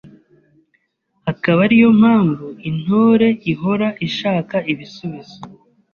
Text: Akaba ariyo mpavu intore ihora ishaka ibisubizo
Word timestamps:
Akaba 1.31 1.59
ariyo 1.65 1.89
mpavu 1.99 2.47
intore 2.69 3.29
ihora 3.51 3.87
ishaka 4.07 4.55
ibisubizo 4.71 5.37